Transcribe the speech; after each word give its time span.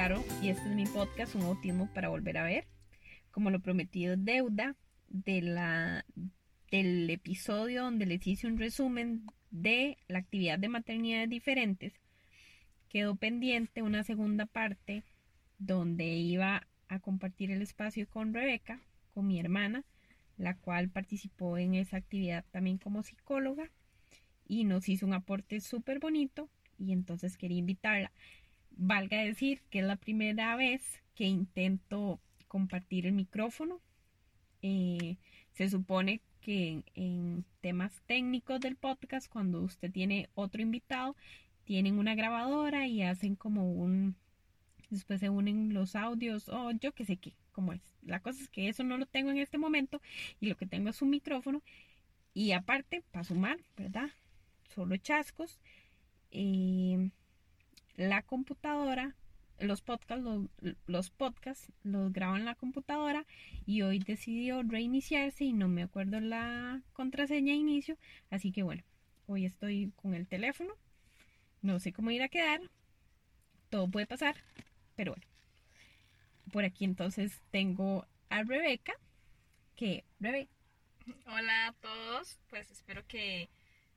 Y 0.00 0.48
este 0.48 0.66
es 0.66 0.74
mi 0.74 0.86
podcast 0.86 1.34
Un 1.34 1.42
autismo 1.42 1.86
para 1.92 2.08
volver 2.08 2.38
a 2.38 2.44
ver. 2.44 2.66
Como 3.30 3.50
lo 3.50 3.60
prometido 3.60 4.14
es 4.14 4.24
deuda 4.24 4.74
de 5.08 5.42
la, 5.42 6.06
del 6.70 7.10
episodio 7.10 7.82
donde 7.82 8.06
les 8.06 8.26
hice 8.26 8.46
un 8.46 8.56
resumen 8.56 9.26
de 9.50 9.98
la 10.08 10.20
actividad 10.20 10.58
de 10.58 10.70
maternidades 10.70 11.28
diferentes, 11.28 11.92
quedó 12.88 13.14
pendiente 13.16 13.82
una 13.82 14.02
segunda 14.02 14.46
parte 14.46 15.04
donde 15.58 16.06
iba 16.06 16.66
a 16.88 16.98
compartir 17.00 17.50
el 17.50 17.60
espacio 17.60 18.08
con 18.08 18.32
Rebeca, 18.32 18.80
con 19.12 19.26
mi 19.26 19.38
hermana, 19.38 19.84
la 20.38 20.56
cual 20.56 20.88
participó 20.88 21.58
en 21.58 21.74
esa 21.74 21.98
actividad 21.98 22.46
también 22.52 22.78
como 22.78 23.02
psicóloga 23.02 23.70
y 24.48 24.64
nos 24.64 24.88
hizo 24.88 25.04
un 25.04 25.12
aporte 25.12 25.60
súper 25.60 25.98
bonito 25.98 26.48
y 26.78 26.92
entonces 26.92 27.36
quería 27.36 27.58
invitarla. 27.58 28.12
Valga 28.76 29.18
decir 29.18 29.62
que 29.70 29.80
es 29.80 29.84
la 29.84 29.96
primera 29.96 30.56
vez 30.56 31.02
que 31.14 31.24
intento 31.24 32.20
compartir 32.48 33.06
el 33.06 33.12
micrófono. 33.12 33.80
Eh, 34.62 35.16
se 35.52 35.68
supone 35.68 36.20
que 36.40 36.82
en, 36.94 37.44
temas 37.60 38.02
técnicos 38.06 38.60
del 38.60 38.76
podcast, 38.76 39.30
cuando 39.30 39.60
usted 39.60 39.92
tiene 39.92 40.28
otro 40.34 40.62
invitado, 40.62 41.14
tienen 41.64 41.98
una 41.98 42.14
grabadora 42.14 42.86
y 42.86 43.02
hacen 43.02 43.36
como 43.36 43.70
un... 43.72 44.16
Después 44.88 45.20
se 45.20 45.28
unen 45.28 45.72
los 45.72 45.94
audios 45.94 46.48
o 46.48 46.72
yo 46.72 46.92
qué 46.92 47.04
sé 47.04 47.16
qué, 47.16 47.34
es. 47.74 47.82
La 48.02 48.20
cosa 48.20 48.42
es 48.42 48.48
que 48.48 48.68
eso 48.68 48.82
no 48.82 48.96
lo 48.96 49.06
tengo 49.06 49.30
en 49.30 49.38
este 49.38 49.58
momento 49.58 50.00
y 50.40 50.48
lo 50.48 50.56
que 50.56 50.66
tengo 50.66 50.88
es 50.88 51.02
un 51.02 51.10
micrófono. 51.10 51.62
Y 52.32 52.52
aparte, 52.52 53.02
para 53.10 53.24
sumar, 53.24 53.58
¿verdad? 53.76 54.10
Solo 54.74 54.96
chascos. 54.96 55.60
Eh, 56.30 57.10
la 58.00 58.22
computadora, 58.22 59.14
los 59.58 59.82
podcasts, 59.82 60.24
los, 60.86 61.10
podcasts 61.10 61.70
los 61.82 62.10
grabo 62.14 62.36
en 62.36 62.46
la 62.46 62.54
computadora 62.54 63.26
y 63.66 63.82
hoy 63.82 63.98
decidió 63.98 64.62
reiniciarse 64.62 65.44
y 65.44 65.52
no 65.52 65.68
me 65.68 65.82
acuerdo 65.82 66.18
la 66.18 66.80
contraseña 66.94 67.52
de 67.52 67.58
inicio, 67.58 67.98
así 68.30 68.52
que 68.52 68.62
bueno, 68.62 68.82
hoy 69.26 69.44
estoy 69.44 69.92
con 69.96 70.14
el 70.14 70.26
teléfono, 70.26 70.72
no 71.60 71.78
sé 71.78 71.92
cómo 71.92 72.10
ir 72.10 72.22
a 72.22 72.30
quedar, 72.30 72.62
todo 73.68 73.86
puede 73.86 74.06
pasar, 74.06 74.36
pero 74.96 75.12
bueno, 75.12 75.26
por 76.50 76.64
aquí 76.64 76.86
entonces 76.86 77.42
tengo 77.50 78.06
a 78.30 78.44
Rebeca, 78.44 78.94
que 79.76 80.04
Rebeca. 80.20 80.50
Hola 81.26 81.66
a 81.66 81.72
todos, 81.74 82.38
pues 82.48 82.70
espero 82.70 83.06
que 83.06 83.50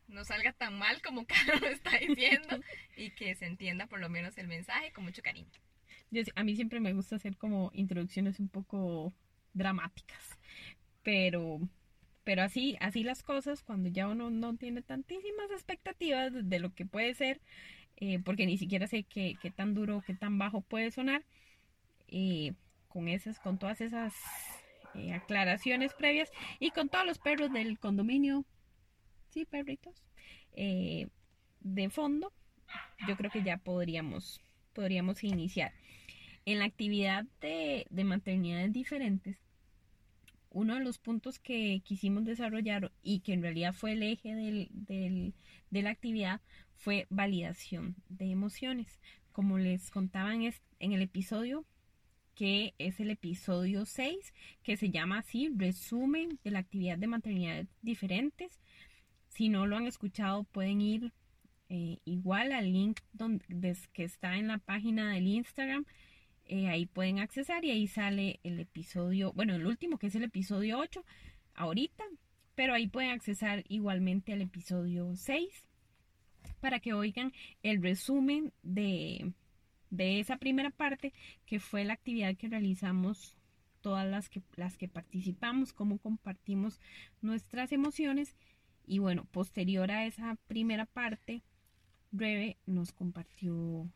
no 0.08 0.24
salga 0.26 0.54
tan 0.54 0.78
mal 0.78 1.02
como 1.02 1.26
Carlos 1.28 1.62
lo 1.62 1.68
está 1.68 1.98
diciendo 1.98 2.60
y 2.96 3.12
que 3.12 3.36
se 3.36 3.46
entienda 3.46 3.88
por 3.88 4.00
lo 4.00 4.10
menos 4.10 4.38
el 4.38 4.48
mensaje 4.48 4.92
con 4.92 5.04
mucho 5.04 5.22
cariño. 5.22 5.50
a 6.36 6.44
mí 6.44 6.56
siempre 6.56 6.80
me 6.80 6.94
gusta 6.94 7.16
hacer 7.16 7.38
como 7.38 7.72
introducciones 7.74 8.40
un 8.40 8.50
poco 8.50 9.14
dramáticas, 9.54 10.38
pero, 11.04 11.60
pero 12.24 12.44
así, 12.44 12.78
así 12.80 13.04
las 13.04 13.24
cosas 13.24 13.62
cuando 13.62 13.90
ya 13.90 14.08
uno 14.08 14.30
no 14.30 14.56
tiene 14.56 14.82
tantísimas 14.82 15.52
expectativas 15.52 16.32
de 16.34 16.60
lo 16.60 16.74
que 16.74 16.86
puede 16.86 17.14
ser, 17.14 17.40
eh, 17.98 18.20
porque 18.20 18.46
ni 18.46 18.58
siquiera 18.58 18.88
sé 18.88 19.04
qué, 19.04 19.36
qué, 19.42 19.52
tan 19.52 19.74
duro, 19.74 20.04
qué 20.06 20.14
tan 20.14 20.38
bajo 20.38 20.62
puede 20.62 20.92
sonar, 20.92 21.24
eh, 22.08 22.54
con 22.88 23.08
esas, 23.08 23.40
con 23.40 23.58
todas 23.58 23.82
esas 23.82 24.14
eh, 24.96 25.14
aclaraciones 25.14 25.94
previas 25.94 26.32
y 26.60 26.72
con 26.72 26.90
todos 26.90 27.06
los 27.06 27.18
perros 27.18 27.52
del 27.52 27.80
condominio 27.80 28.46
sí, 29.34 29.46
perritos, 29.46 30.04
eh, 30.54 31.08
de 31.62 31.90
fondo, 31.90 32.32
yo 33.08 33.18
creo 33.18 33.32
que 33.32 33.44
ya 33.44 33.58
podríamos, 33.58 34.42
podríamos 34.74 35.24
iniciar. 35.24 35.74
En 36.46 36.60
la 36.60 36.66
actividad 36.66 37.26
de, 37.42 37.88
maternidades 38.04 38.72
diferentes, 38.74 39.38
uno 40.50 40.76
de 40.76 40.84
los 40.84 41.00
puntos 41.00 41.40
que 41.40 41.82
quisimos 41.84 42.26
desarrollar 42.26 42.92
y 43.02 43.22
que 43.22 43.34
en 43.34 43.42
realidad 43.42 43.74
fue 43.74 43.94
el 43.94 44.04
eje 44.04 44.36
de 44.36 45.82
la 45.82 45.90
actividad 45.90 46.42
fue 46.76 47.08
validación 47.10 47.96
de 48.10 48.30
emociones. 48.30 49.00
Como 49.32 49.58
les 49.58 49.90
contaba 49.90 50.36
en, 50.36 50.54
en 50.80 50.92
el 50.92 51.02
episodio, 51.02 51.66
que 52.36 52.74
es 52.78 53.00
el 53.00 53.10
episodio 53.10 53.86
6, 53.86 54.34
que 54.64 54.78
se 54.78 54.90
llama 54.90 55.20
así, 55.20 55.50
resumen 55.56 56.40
de 56.44 56.52
la 56.52 56.60
actividad 56.60 56.98
de 56.98 57.08
maternidades 57.08 57.68
diferentes. 57.82 58.60
Si 59.34 59.50
no 59.50 59.66
lo 59.66 59.78
han 59.78 59.88
escuchado, 59.88 60.44
pueden 60.44 60.80
ir 60.80 61.12
eh, 61.68 61.98
igual 62.06 62.52
al 62.52 62.72
link 62.72 63.00
donde, 63.14 63.76
que 63.92 64.04
está 64.04 64.38
en 64.38 64.48
la 64.48 64.60
página 64.60 65.12
del 65.12 65.26
Instagram. 65.26 65.86
Eh, 66.46 66.68
ahí 66.68 66.86
pueden 66.86 67.18
accesar 67.18 67.66
y 67.66 67.72
ahí 67.72 67.88
sale 67.88 68.40
el 68.44 68.60
episodio, 68.60 69.34
bueno, 69.34 69.56
el 69.56 69.66
último 69.66 69.98
que 69.98 70.08
es 70.08 70.16
el 70.16 70.24
episodio 70.24 70.78
8, 70.78 71.04
ahorita, 71.56 72.04
pero 72.54 72.76
ahí 72.76 72.86
pueden 72.88 73.10
accesar 73.10 73.64
igualmente 73.70 74.34
al 74.34 74.42
episodio 74.42 75.16
6 75.16 75.68
para 76.60 76.80
que 76.80 76.94
oigan 76.94 77.34
el 77.64 77.82
resumen 77.82 78.54
de, 78.62 79.34
de 79.90 80.20
esa 80.20 80.38
primera 80.38 80.70
parte 80.70 81.12
que 81.48 81.60
fue 81.60 81.86
la 81.86 81.94
actividad 81.94 82.38
que 82.38 82.50
realizamos 82.50 83.36
todas 83.82 84.08
las 84.08 84.30
que, 84.30 84.44
las 84.58 84.78
que 84.78 84.88
participamos, 84.88 85.74
cómo 85.74 85.98
compartimos 85.98 86.80
nuestras 87.22 87.72
emociones 87.72 88.36
y 88.86 89.00
bueno, 89.00 89.26
posterior 89.26 89.92
a 89.92 90.06
esa 90.06 90.38
primera 90.48 90.86
parte, 90.86 91.44
Rebe 92.12 92.58
nos 92.66 92.92
compartió 92.92 93.90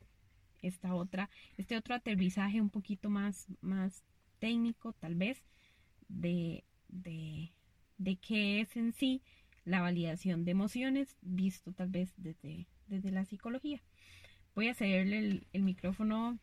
esta 0.62 0.96
otra, 0.96 1.30
este 1.58 1.78
otro 1.78 1.96
aterrizaje 1.96 2.62
un 2.62 2.70
poquito 2.70 3.10
más, 3.10 3.48
más 3.62 4.04
técnico, 4.40 4.94
tal 4.94 5.16
vez, 5.16 5.44
de, 6.08 6.64
de, 6.90 7.52
de 7.98 8.16
qué 8.18 8.62
es 8.62 8.76
en 8.78 8.94
sí 8.94 9.22
la 9.66 9.82
validación 9.82 10.46
de 10.46 10.52
emociones, 10.52 11.16
visto 11.22 11.74
tal 11.74 11.90
vez 11.90 12.14
desde, 12.18 12.68
desde 12.88 13.12
la 13.12 13.26
psicología. 13.26 13.82
Voy 14.56 14.70
a 14.70 14.74
cederle 14.74 15.20
el, 15.20 15.48
el 15.54 15.64
micrófono 15.64 16.40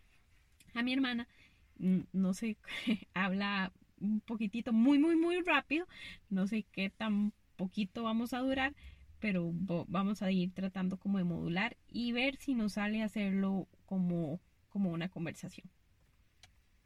a 0.74 0.82
mi 0.82 0.92
hermana. 0.92 1.28
No 1.76 2.34
sé, 2.34 2.56
habla 3.14 3.72
un 4.00 4.20
poquitito, 4.20 4.72
muy, 4.72 4.98
muy, 4.98 5.16
muy 5.16 5.40
rápido. 5.42 5.86
No 6.28 6.46
sé 6.46 6.64
qué 6.72 6.90
tan 6.90 7.32
poquito 7.54 8.02
vamos 8.02 8.32
a 8.32 8.38
durar, 8.38 8.74
pero 9.20 9.50
vamos 9.52 10.22
a 10.22 10.30
ir 10.30 10.52
tratando 10.52 10.98
como 10.98 11.18
de 11.18 11.24
modular 11.24 11.76
y 11.88 12.12
ver 12.12 12.36
si 12.36 12.54
nos 12.54 12.74
sale 12.74 13.02
hacerlo 13.02 13.68
como, 13.86 14.40
como 14.68 14.90
una 14.90 15.08
conversación. 15.08 15.70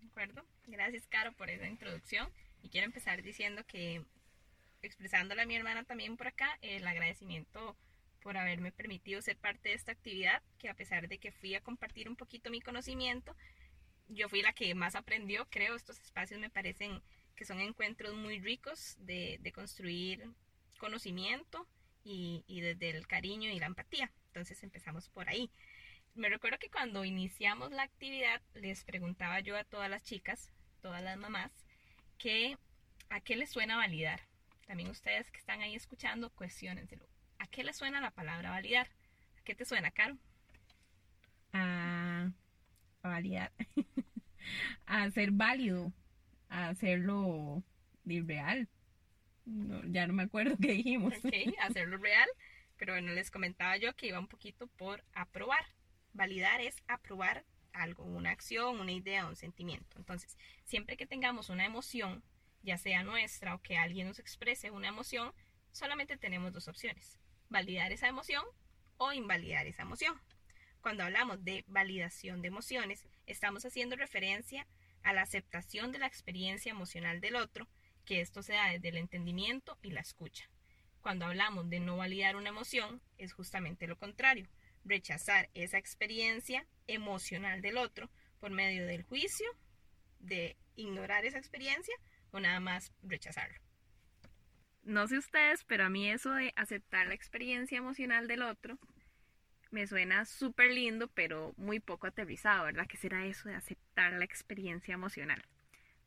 De 0.01 0.06
acuerdo. 0.06 0.45
Gracias, 0.69 1.06
Caro, 1.06 1.33
por 1.33 1.49
esa 1.49 1.67
introducción. 1.67 2.29
Y 2.62 2.69
quiero 2.69 2.87
empezar 2.87 3.23
diciendo 3.23 3.65
que, 3.67 4.05
expresándole 4.83 5.43
a 5.43 5.47
mi 5.47 5.56
hermana 5.56 5.84
también 5.84 6.17
por 6.17 6.29
acá, 6.29 6.59
el 6.61 6.87
agradecimiento 6.87 7.77
por 8.21 8.37
haberme 8.37 8.71
permitido 8.73 9.23
ser 9.23 9.39
parte 9.39 9.71
de 9.71 9.75
esta 9.75 9.93
actividad, 9.93 10.43
que 10.59 10.69
a 10.69 10.75
pesar 10.75 11.09
de 11.09 11.19
que 11.19 11.33
fui 11.33 11.55
a 11.55 11.62
compartir 11.62 12.09
un 12.09 12.17
poquito 12.17 12.50
mi 12.50 12.61
conocimiento, 12.61 13.35
yo 14.09 14.29
fui 14.29 14.43
la 14.43 14.53
que 14.53 14.75
más 14.75 14.95
aprendió, 14.95 15.47
creo, 15.49 15.75
estos 15.75 15.99
espacios 16.00 16.41
me 16.41 16.50
parecen 16.50 17.03
que 17.35 17.45
son 17.45 17.61
encuentros 17.61 18.15
muy 18.17 18.41
ricos 18.41 18.97
de, 19.00 19.39
de 19.41 19.53
construir 19.53 20.29
conocimiento 20.78 21.66
y, 22.05 22.61
desde 22.61 22.91
el 22.91 23.06
cariño 23.06 23.50
y 23.50 23.59
la 23.59 23.66
empatía. 23.66 24.11
Entonces 24.28 24.62
empezamos 24.62 25.09
por 25.11 25.28
ahí. 25.28 25.50
Me 26.15 26.28
recuerdo 26.28 26.59
que 26.59 26.71
cuando 26.71 27.05
iniciamos 27.05 27.71
la 27.71 27.83
actividad 27.83 28.41
les 28.55 28.85
preguntaba 28.85 29.41
yo 29.41 29.56
a 29.56 29.64
todas 29.64 29.91
las 29.91 30.03
chicas, 30.03 30.50
todas 30.81 31.03
las 31.03 31.17
mamás, 31.19 31.53
que 32.17 32.56
a 33.11 33.20
qué 33.20 33.37
les 33.37 33.50
suena 33.50 33.76
validar. 33.76 34.20
También 34.67 34.91
ustedes 34.91 35.31
que 35.31 35.38
están 35.38 35.61
ahí 35.61 35.75
escuchando, 35.75 36.31
cuestionenselo. 36.31 37.06
¿A 37.38 37.47
qué 37.47 37.62
les 37.62 37.76
suena 37.76 38.00
la 38.00 38.11
palabra 38.11 38.50
validar? 38.50 38.88
¿A 39.38 39.43
qué 39.43 39.55
te 39.55 39.64
suena, 39.64 39.91
Caro? 39.91 40.19
A, 41.53 42.31
validar. 43.03 43.53
a 44.87 45.11
ser 45.11 45.31
válido. 45.31 45.93
A 46.49 46.69
hacerlo 46.70 47.62
irreal 49.49 49.93
ya 49.93 50.06
no 50.06 50.12
me 50.12 50.25
acuerdo 50.25 50.56
qué 50.61 50.73
dijimos. 50.73 51.15
Ok, 51.25 51.33
hacerlo 51.61 51.99
real. 51.99 52.29
Pero 52.77 52.93
bueno, 52.93 53.12
les 53.12 53.31
comentaba 53.31 53.77
yo 53.77 53.95
que 53.97 54.06
iba 54.06 54.19
un 54.19 54.29
poquito 54.29 54.69
por 54.69 55.05
aprobar. 55.12 55.67
Validar 56.12 56.61
es 56.61 56.77
aprobar 56.87 57.45
algo, 57.73 58.05
una 58.05 58.31
acción, 58.31 58.81
una 58.81 58.93
idea, 58.93 59.27
un 59.27 59.37
sentimiento. 59.37 59.99
Entonces, 59.99 60.37
siempre 60.65 60.97
que 60.97 61.06
tengamos 61.06 61.49
una 61.49 61.65
emoción, 61.65 62.23
ya 62.62 62.79
sea 62.79 63.03
nuestra 63.03 63.55
o 63.55 63.62
que 63.62 63.77
alguien 63.77 64.06
nos 64.06 64.19
exprese 64.19 64.71
una 64.71 64.89
emoción, 64.89 65.33
solamente 65.73 66.17
tenemos 66.17 66.53
dos 66.53 66.69
opciones. 66.69 67.19
Validar 67.49 67.93
esa 67.93 68.09
emoción 68.09 68.44
o 68.97 69.12
invalidar 69.12 69.67
esa 69.67 69.83
emoción. 69.83 70.15
Cuando 70.81 71.03
hablamos 71.03 71.44
de 71.44 71.65
validación 71.67 72.43
de 72.43 72.49
emociones, 72.49 73.06
estamos 73.27 73.65
haciendo 73.65 73.97
referencia 73.97 74.67
a 75.03 75.12
la 75.12 75.23
aceptación 75.23 75.93
de 75.93 75.99
la 75.99 76.06
experiencia 76.06 76.71
emocional 76.71 77.21
del 77.21 77.37
otro 77.37 77.69
que 78.08 78.22
esto 78.22 78.43
sea 78.43 78.72
desde 78.72 78.88
el 78.88 78.96
entendimiento 78.96 79.76
y 79.82 79.90
la 79.90 80.00
escucha. 80.00 80.49
Cuando 81.02 81.26
hablamos 81.26 81.69
de 81.69 81.78
no 81.78 81.99
validar 81.99 82.37
una 82.37 82.49
emoción, 82.49 83.02
es 83.19 83.34
justamente 83.34 83.87
lo 83.87 83.99
contrario, 83.99 84.49
rechazar 84.82 85.50
esa 85.52 85.76
experiencia 85.76 86.66
emocional 86.87 87.60
del 87.60 87.76
otro 87.76 88.08
por 88.40 88.50
medio 88.50 88.87
del 88.87 89.02
juicio, 89.02 89.46
de 90.20 90.56
ignorar 90.75 91.26
esa 91.26 91.37
experiencia 91.37 91.94
o 92.31 92.40
nada 92.40 92.60
más 92.60 92.94
rechazarlo. 93.02 93.58
No 94.84 95.06
sé 95.06 95.19
ustedes, 95.19 95.64
pero 95.64 95.84
a 95.84 95.90
mí 95.90 96.10
eso 96.10 96.32
de 96.32 96.55
aceptar 96.56 97.08
la 97.08 97.14
experiencia 97.14 97.76
emocional 97.76 98.26
del 98.26 98.40
otro 98.40 98.78
me 99.70 99.87
suena 99.87 100.25
súper 100.25 100.72
lindo, 100.72 101.08
pero 101.08 101.52
muy 101.58 101.78
poco 101.78 102.06
aterrizado, 102.06 102.64
¿verdad? 102.64 102.87
¿Qué 102.88 102.96
será 102.96 103.26
eso 103.26 103.50
de 103.50 103.55
aceptar 103.55 104.14
la 104.14 104.25
experiencia 104.25 104.94
emocional? 104.94 105.44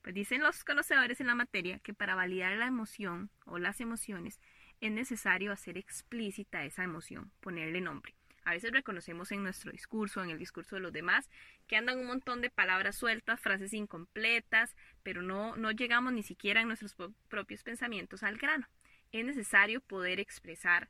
Pues 0.02 0.16
dicen 0.16 0.42
los 0.42 0.64
conocedores 0.64 1.22
en 1.22 1.28
la 1.28 1.36
materia 1.36 1.80
que 1.80 1.94
para 1.94 2.16
validar 2.16 2.58
la 2.58 2.66
emoción 2.66 3.30
o 3.46 3.60
las 3.60 3.82
emociones 3.82 4.40
es 4.80 4.92
necesario 4.92 5.52
hacer 5.52 5.78
explícita 5.78 6.66
esa 6.66 6.84
emoción, 6.84 7.32
ponerle 7.40 7.82
nombre. 7.82 8.16
A 8.44 8.52
veces 8.52 8.72
reconocemos 8.72 9.32
en 9.32 9.44
nuestro 9.44 9.72
discurso, 9.72 10.24
en 10.24 10.32
el 10.32 10.40
discurso 10.40 10.76
de 10.76 10.82
los 10.82 10.92
demás, 10.92 11.30
que 11.68 11.76
andan 11.76 12.00
un 12.00 12.08
montón 12.08 12.42
de 12.42 12.50
palabras 12.50 12.96
sueltas, 12.96 13.40
frases 13.40 13.74
incompletas, 13.74 14.76
pero 15.04 15.22
no, 15.22 15.56
no 15.56 15.72
llegamos 15.72 16.14
ni 16.14 16.24
siquiera 16.24 16.62
en 16.62 16.68
nuestros 16.68 16.96
propios 17.28 17.62
pensamientos 17.62 18.24
al 18.24 18.38
grano. 18.38 18.68
Es 19.12 19.24
necesario 19.24 19.82
poder 19.82 20.20
expresar, 20.20 20.90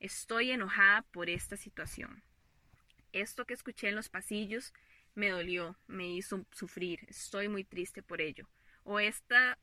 estoy 0.00 0.52
enojada 0.52 1.02
por 1.02 1.28
esta 1.28 1.58
situación. 1.58 2.22
Esto 3.12 3.44
que 3.44 3.54
escuché 3.54 3.90
en 3.90 3.96
los 3.96 4.08
pasillos 4.08 4.72
me 5.16 5.30
dolió, 5.30 5.76
me 5.88 6.08
hizo 6.08 6.46
sufrir, 6.52 7.00
estoy 7.08 7.48
muy 7.48 7.64
triste 7.64 8.02
por 8.02 8.20
ello. 8.20 8.48
O 8.84 9.00
esta 9.00 9.58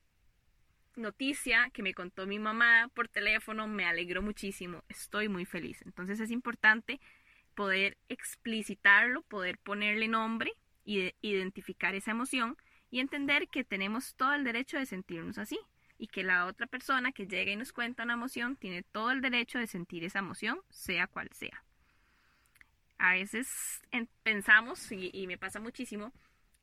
noticia 0.95 1.69
que 1.71 1.83
me 1.83 1.93
contó 1.93 2.27
mi 2.27 2.39
mamá 2.39 2.89
por 2.93 3.07
teléfono 3.07 3.67
me 3.67 3.85
alegró 3.85 4.21
muchísimo, 4.21 4.83
estoy 4.89 5.29
muy 5.29 5.45
feliz. 5.45 5.81
Entonces 5.83 6.19
es 6.19 6.31
importante 6.31 6.99
poder 7.55 7.97
explicitarlo, 8.09 9.21
poder 9.21 9.59
ponerle 9.59 10.07
nombre 10.07 10.51
y 10.83 11.13
identificar 11.21 11.95
esa 11.95 12.11
emoción 12.11 12.57
y 12.89 12.99
entender 12.99 13.47
que 13.47 13.63
tenemos 13.63 14.15
todo 14.15 14.33
el 14.33 14.43
derecho 14.43 14.77
de 14.77 14.85
sentirnos 14.85 15.37
así 15.37 15.59
y 15.97 16.07
que 16.07 16.23
la 16.23 16.47
otra 16.47 16.67
persona 16.67 17.11
que 17.11 17.27
llega 17.27 17.51
y 17.51 17.55
nos 17.55 17.71
cuenta 17.73 18.03
una 18.03 18.13
emoción 18.13 18.55
tiene 18.55 18.83
todo 18.83 19.11
el 19.11 19.21
derecho 19.21 19.59
de 19.59 19.67
sentir 19.67 20.03
esa 20.03 20.19
emoción, 20.19 20.59
sea 20.69 21.07
cual 21.07 21.29
sea. 21.31 21.63
A 23.03 23.11
veces 23.11 23.81
pensamos, 24.23 24.89
y, 24.93 25.27
me 25.27 25.37
pasa 25.37 25.59
muchísimo, 25.59 26.13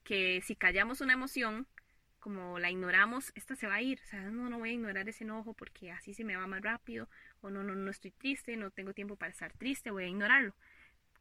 que 0.02 0.40
si 0.40 0.56
callamos 0.56 1.02
una 1.02 1.12
emoción, 1.12 1.66
como 2.18 2.58
la 2.58 2.70
ignoramos, 2.70 3.30
esta 3.34 3.56
se 3.56 3.66
va 3.66 3.74
a 3.74 3.82
ir. 3.82 4.00
O 4.02 4.06
sea, 4.06 4.22
no, 4.22 4.48
no 4.48 4.58
voy 4.58 4.70
a 4.70 4.72
ignorar 4.72 5.06
ese 5.06 5.24
enojo 5.24 5.52
porque 5.52 5.92
así 5.92 6.14
se 6.14 6.24
me 6.24 6.36
va 6.36 6.46
más 6.46 6.62
rápido. 6.62 7.10
O 7.42 7.50
no, 7.50 7.62
no, 7.62 7.74
no 7.74 7.90
estoy 7.90 8.12
triste, 8.12 8.56
no 8.56 8.70
tengo 8.70 8.94
tiempo 8.94 9.16
para 9.16 9.32
estar 9.32 9.52
triste, 9.52 9.90
voy 9.90 10.04
a 10.04 10.08
ignorarlo. 10.08 10.54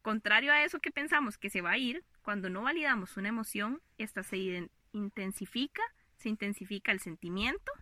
Contrario 0.00 0.54
a 0.54 0.64
eso 0.64 0.80
que 0.80 0.90
pensamos 0.90 1.36
que 1.36 1.50
se 1.50 1.60
va 1.60 1.72
a 1.72 1.78
ir, 1.78 2.02
cuando 2.22 2.48
no 2.48 2.62
validamos 2.62 3.18
una 3.18 3.28
emoción, 3.28 3.82
esta 3.98 4.22
se 4.22 4.70
intensifica, 4.92 5.82
se 6.16 6.30
intensifica 6.30 6.92
el 6.92 7.00
sentimiento. 7.00 7.72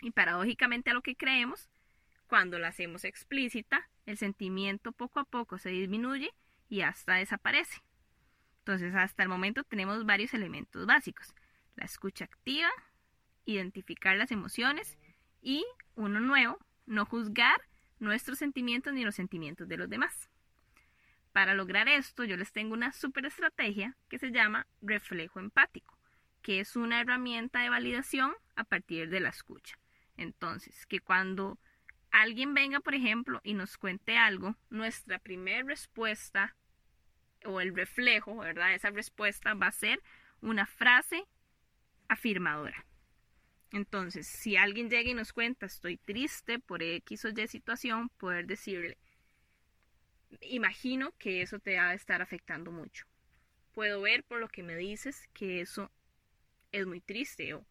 Y 0.00 0.12
paradójicamente 0.12 0.88
a 0.88 0.94
lo 0.94 1.02
que 1.02 1.14
creemos, 1.14 1.68
cuando 2.32 2.58
la 2.58 2.68
hacemos 2.68 3.04
explícita, 3.04 3.90
el 4.06 4.16
sentimiento 4.16 4.92
poco 4.92 5.20
a 5.20 5.24
poco 5.24 5.58
se 5.58 5.68
disminuye 5.68 6.32
y 6.70 6.80
hasta 6.80 7.16
desaparece. 7.16 7.82
Entonces, 8.60 8.94
hasta 8.94 9.22
el 9.22 9.28
momento 9.28 9.64
tenemos 9.64 10.06
varios 10.06 10.32
elementos 10.32 10.86
básicos. 10.86 11.34
La 11.76 11.84
escucha 11.84 12.24
activa, 12.24 12.70
identificar 13.44 14.16
las 14.16 14.32
emociones 14.32 14.96
y 15.42 15.66
uno 15.94 16.20
nuevo, 16.20 16.58
no 16.86 17.04
juzgar 17.04 17.60
nuestros 17.98 18.38
sentimientos 18.38 18.94
ni 18.94 19.04
los 19.04 19.14
sentimientos 19.14 19.68
de 19.68 19.76
los 19.76 19.90
demás. 19.90 20.30
Para 21.32 21.52
lograr 21.52 21.86
esto, 21.86 22.24
yo 22.24 22.38
les 22.38 22.50
tengo 22.50 22.72
una 22.72 22.94
super 22.94 23.26
estrategia 23.26 23.94
que 24.08 24.18
se 24.18 24.30
llama 24.30 24.66
reflejo 24.80 25.38
empático, 25.38 25.98
que 26.40 26.60
es 26.60 26.76
una 26.76 26.98
herramienta 27.02 27.60
de 27.60 27.68
validación 27.68 28.32
a 28.56 28.64
partir 28.64 29.10
de 29.10 29.20
la 29.20 29.28
escucha. 29.28 29.78
Entonces, 30.16 30.86
que 30.86 31.00
cuando 31.00 31.58
alguien 32.12 32.54
venga, 32.54 32.80
por 32.80 32.94
ejemplo, 32.94 33.40
y 33.42 33.54
nos 33.54 33.76
cuente 33.76 34.16
algo, 34.16 34.56
nuestra 34.70 35.18
primera 35.18 35.66
respuesta 35.66 36.54
o 37.44 37.60
el 37.60 37.74
reflejo, 37.74 38.36
¿verdad? 38.36 38.74
Esa 38.74 38.90
respuesta 38.90 39.54
va 39.54 39.66
a 39.66 39.72
ser 39.72 40.00
una 40.40 40.66
frase 40.66 41.24
afirmadora. 42.08 42.84
Entonces, 43.72 44.26
si 44.26 44.56
alguien 44.56 44.90
llega 44.90 45.10
y 45.10 45.14
nos 45.14 45.32
cuenta, 45.32 45.66
estoy 45.66 45.96
triste 45.96 46.58
por 46.58 46.82
X 46.82 47.24
o 47.24 47.28
Y 47.30 47.48
situación, 47.48 48.10
poder 48.10 48.46
decirle, 48.46 48.98
imagino 50.42 51.12
que 51.18 51.40
eso 51.40 51.58
te 51.58 51.76
va 51.76 51.88
a 51.88 51.94
estar 51.94 52.20
afectando 52.20 52.70
mucho. 52.70 53.06
Puedo 53.72 54.02
ver 54.02 54.24
por 54.24 54.38
lo 54.38 54.48
que 54.48 54.62
me 54.62 54.76
dices 54.76 55.28
que 55.32 55.62
eso 55.62 55.90
es 56.70 56.86
muy 56.86 57.00
triste 57.00 57.54
o 57.54 57.66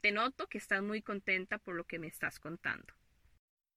te 0.00 0.12
noto 0.12 0.46
que 0.46 0.56
estás 0.56 0.82
muy 0.82 1.02
contenta 1.02 1.58
por 1.58 1.74
lo 1.74 1.84
que 1.84 1.98
me 1.98 2.06
estás 2.06 2.40
contando. 2.40 2.94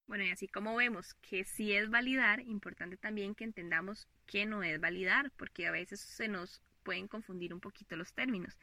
Bueno, 0.08 0.24
y 0.24 0.30
así 0.30 0.48
como 0.48 0.76
vemos 0.76 1.16
que 1.16 1.46
sí 1.46 1.74
es 1.74 1.90
validar, 1.90 2.40
importante 2.42 2.96
también 2.96 3.34
que 3.34 3.44
entendamos 3.44 4.08
que 4.28 4.46
no 4.46 4.62
es 4.62 4.80
validar, 4.80 5.32
porque 5.32 5.68
a 5.68 5.72
veces 5.72 6.00
se 6.00 6.28
nos 6.28 6.62
pueden 6.84 7.08
confundir 7.08 7.54
un 7.54 7.60
poquito 7.60 7.96
los 7.96 8.14
términos. 8.14 8.58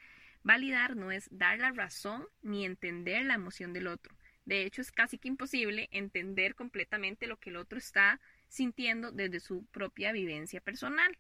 Validar 0.45 0.97
no 0.97 1.11
es 1.11 1.29
dar 1.31 1.59
la 1.59 1.73
razón 1.73 2.27
ni 2.43 2.65
entender 2.65 3.25
la 3.25 3.35
emoción 3.35 3.73
del 3.73 3.89
otro. 3.89 4.15
De 4.45 4.65
hecho, 4.65 4.83
es 4.83 4.93
casi 4.93 5.19
que 5.19 5.29
imposible 5.29 5.89
entender 5.93 6.55
completamente 6.55 7.27
lo 7.27 7.39
que 7.39 7.51
el 7.51 7.57
otro 7.57 7.79
está 7.79 8.21
sintiendo 8.49 9.11
desde 9.13 9.41
su 9.41 9.65
propia 9.67 10.13
vivencia 10.13 10.61
personal. 10.61 11.17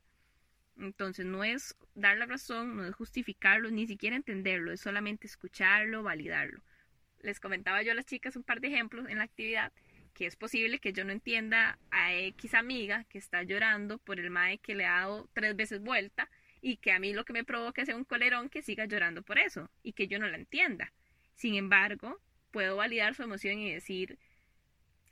Entonces, 0.79 1.27
no 1.27 1.45
es 1.45 1.77
dar 1.95 2.17
la 2.17 2.27
razón, 2.27 2.77
no 2.77 2.85
es 2.85 2.95
justificarlo, 2.95 3.71
ni 3.71 3.87
siquiera 3.87 4.17
entenderlo, 4.17 4.73
es 4.73 4.81
solamente 4.81 5.27
escucharlo, 5.27 6.03
validarlo. 6.03 6.63
Les 7.21 7.39
comentaba 7.39 7.83
yo 7.83 7.93
a 7.93 7.95
las 7.95 8.07
chicas 8.07 8.35
un 8.37 8.43
par 8.43 8.61
de 8.61 8.69
ejemplos 8.69 9.09
en 9.09 9.19
la 9.19 9.25
actividad 9.25 9.73
que 10.15 10.27
es 10.27 10.37
posible 10.37 10.79
que 10.79 10.93
yo 10.93 11.05
no 11.05 11.13
entienda 11.13 11.79
a 11.91 12.15
X 12.15 12.55
amiga 12.55 13.05
que 13.05 13.19
está 13.19 13.43
llorando 13.43 13.99
por 13.99 14.21
el 14.21 14.31
mae 14.31 14.59
que 14.59 14.75
le 14.75 14.85
ha 14.85 15.01
dado 15.01 15.29
tres 15.33 15.57
veces 15.57 15.81
vuelta 15.81 16.31
y 16.61 16.77
que 16.77 16.93
a 16.93 16.99
mí 16.99 17.13
lo 17.13 17.25
que 17.25 17.33
me 17.33 17.45
provoca 17.45 17.83
es 17.83 17.89
un 17.89 18.05
colerón 18.05 18.49
que 18.49 18.63
siga 18.63 18.85
llorando 18.85 19.23
por 19.23 19.39
eso 19.39 19.71
y 19.83 19.93
que 19.93 20.07
yo 20.07 20.19
no 20.19 20.29
la 20.29 20.37
entienda. 20.37 20.93
Sin 21.35 21.55
embargo, 21.55 22.21
puedo 22.51 22.77
validar 22.77 23.15
su 23.15 23.23
emoción 23.23 23.59
y 23.59 23.73
decir, 23.73 24.19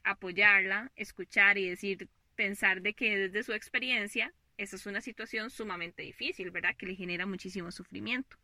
apoyarla, 0.04 0.92
escuchar 0.97 1.59
y 1.59 1.69
decir, 1.69 2.09
pensar 2.37 2.83
de 2.83 2.95
que 2.95 3.16
desde 3.16 3.42
su 3.42 3.52
experiencia 3.52 4.33
esa 4.61 4.76
es 4.76 4.85
una 4.85 5.00
situación 5.00 5.49
sumamente 5.49 6.02
difícil, 6.02 6.50
¿verdad? 6.50 6.76
Que 6.76 6.85
le 6.85 6.95
genera 6.95 7.25
muchísimo 7.25 7.73
sufrimiento. 7.73 8.37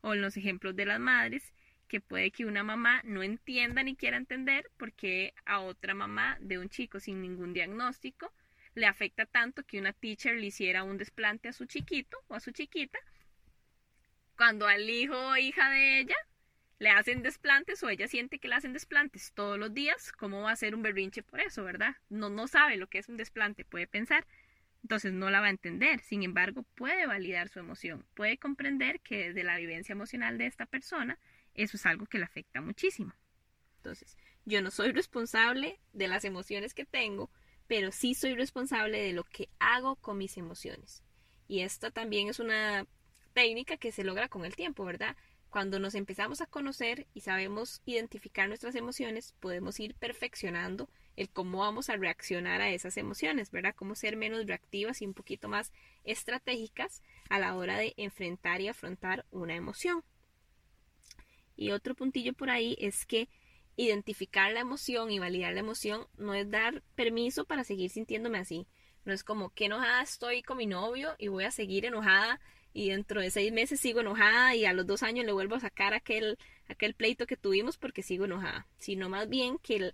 O 0.00 0.14
en 0.14 0.20
los 0.20 0.36
ejemplos 0.36 0.74
de 0.74 0.84
las 0.84 0.98
madres, 0.98 1.52
que 1.90 2.00
puede 2.00 2.30
que 2.30 2.46
una 2.46 2.62
mamá 2.62 3.02
no 3.04 3.24
entienda 3.24 3.82
ni 3.82 3.96
quiera 3.96 4.16
entender 4.16 4.70
porque 4.76 5.34
a 5.44 5.58
otra 5.58 5.92
mamá 5.92 6.38
de 6.40 6.56
un 6.58 6.68
chico 6.68 7.00
sin 7.00 7.20
ningún 7.20 7.52
diagnóstico 7.52 8.32
le 8.76 8.86
afecta 8.86 9.26
tanto 9.26 9.64
que 9.64 9.80
una 9.80 9.92
teacher 9.92 10.36
le 10.36 10.46
hiciera 10.46 10.84
un 10.84 10.98
desplante 10.98 11.48
a 11.48 11.52
su 11.52 11.66
chiquito 11.66 12.16
o 12.28 12.36
a 12.36 12.40
su 12.40 12.52
chiquita, 12.52 13.00
cuando 14.36 14.68
al 14.68 14.88
hijo 14.88 15.18
o 15.18 15.36
hija 15.36 15.68
de 15.68 15.98
ella 15.98 16.16
le 16.78 16.90
hacen 16.90 17.22
desplantes 17.22 17.82
o 17.82 17.88
ella 17.88 18.06
siente 18.06 18.38
que 18.38 18.46
le 18.46 18.54
hacen 18.54 18.72
desplantes 18.72 19.32
todos 19.34 19.58
los 19.58 19.74
días, 19.74 20.12
¿cómo 20.12 20.42
va 20.42 20.52
a 20.52 20.56
ser 20.56 20.76
un 20.76 20.82
berrinche 20.82 21.24
por 21.24 21.40
eso, 21.40 21.64
verdad? 21.64 21.96
No, 22.08 22.30
no 22.30 22.46
sabe 22.46 22.76
lo 22.76 22.86
que 22.86 22.98
es 22.98 23.08
un 23.08 23.16
desplante, 23.16 23.64
puede 23.64 23.88
pensar. 23.88 24.24
Entonces 24.82 25.12
no 25.12 25.28
la 25.28 25.40
va 25.40 25.48
a 25.48 25.50
entender, 25.50 26.00
sin 26.00 26.22
embargo 26.22 26.62
puede 26.76 27.06
validar 27.06 27.48
su 27.48 27.58
emoción, 27.58 28.06
puede 28.14 28.38
comprender 28.38 29.00
que 29.00 29.26
desde 29.26 29.42
la 29.42 29.58
vivencia 29.58 29.92
emocional 29.92 30.38
de 30.38 30.46
esta 30.46 30.64
persona, 30.66 31.18
eso 31.54 31.76
es 31.76 31.86
algo 31.86 32.06
que 32.06 32.18
le 32.18 32.24
afecta 32.24 32.60
muchísimo. 32.60 33.12
Entonces, 33.76 34.16
yo 34.44 34.62
no 34.62 34.70
soy 34.70 34.92
responsable 34.92 35.80
de 35.92 36.08
las 36.08 36.24
emociones 36.24 36.74
que 36.74 36.84
tengo, 36.84 37.30
pero 37.66 37.92
sí 37.92 38.14
soy 38.14 38.34
responsable 38.34 39.00
de 39.00 39.12
lo 39.12 39.24
que 39.24 39.48
hago 39.58 39.96
con 39.96 40.18
mis 40.18 40.36
emociones. 40.36 41.02
Y 41.48 41.60
esta 41.60 41.90
también 41.90 42.28
es 42.28 42.40
una 42.40 42.86
técnica 43.32 43.76
que 43.76 43.92
se 43.92 44.04
logra 44.04 44.28
con 44.28 44.44
el 44.44 44.56
tiempo, 44.56 44.84
¿verdad? 44.84 45.16
Cuando 45.50 45.80
nos 45.80 45.94
empezamos 45.94 46.40
a 46.40 46.46
conocer 46.46 47.06
y 47.12 47.22
sabemos 47.22 47.82
identificar 47.84 48.48
nuestras 48.48 48.74
emociones, 48.76 49.34
podemos 49.40 49.80
ir 49.80 49.94
perfeccionando 49.96 50.88
el 51.16 51.28
cómo 51.28 51.58
vamos 51.58 51.90
a 51.90 51.96
reaccionar 51.96 52.60
a 52.60 52.70
esas 52.70 52.96
emociones, 52.96 53.50
¿verdad? 53.50 53.74
Cómo 53.74 53.94
ser 53.94 54.16
menos 54.16 54.46
reactivas 54.46 55.02
y 55.02 55.06
un 55.06 55.14
poquito 55.14 55.48
más 55.48 55.72
estratégicas 56.04 57.02
a 57.28 57.38
la 57.38 57.56
hora 57.56 57.78
de 57.78 57.94
enfrentar 57.96 58.60
y 58.60 58.68
afrontar 58.68 59.26
una 59.30 59.54
emoción. 59.56 60.04
Y 61.60 61.72
otro 61.72 61.94
puntillo 61.94 62.32
por 62.32 62.48
ahí 62.48 62.74
es 62.80 63.04
que 63.04 63.28
identificar 63.76 64.50
la 64.50 64.60
emoción 64.60 65.10
y 65.10 65.18
validar 65.18 65.52
la 65.52 65.60
emoción 65.60 66.06
no 66.16 66.32
es 66.32 66.50
dar 66.50 66.82
permiso 66.94 67.44
para 67.44 67.64
seguir 67.64 67.90
sintiéndome 67.90 68.38
así. 68.38 68.66
No 69.04 69.12
es 69.12 69.22
como 69.22 69.50
que 69.50 69.66
enojada 69.66 70.00
estoy 70.00 70.42
con 70.42 70.56
mi 70.56 70.64
novio 70.64 71.14
y 71.18 71.28
voy 71.28 71.44
a 71.44 71.50
seguir 71.50 71.84
enojada 71.84 72.40
y 72.72 72.88
dentro 72.88 73.20
de 73.20 73.30
seis 73.30 73.52
meses 73.52 73.78
sigo 73.78 74.00
enojada 74.00 74.54
y 74.56 74.64
a 74.64 74.72
los 74.72 74.86
dos 74.86 75.02
años 75.02 75.26
le 75.26 75.32
vuelvo 75.32 75.54
a 75.54 75.60
sacar 75.60 75.92
aquel, 75.92 76.38
aquel 76.66 76.94
pleito 76.94 77.26
que 77.26 77.36
tuvimos 77.36 77.76
porque 77.76 78.02
sigo 78.02 78.24
enojada. 78.24 78.66
Sino 78.78 79.10
más 79.10 79.28
bien 79.28 79.58
que 79.58 79.92